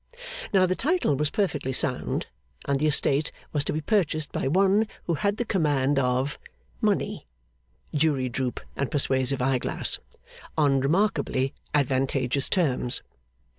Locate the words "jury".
7.93-8.27